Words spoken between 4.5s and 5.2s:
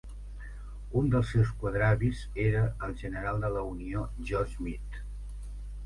Meade.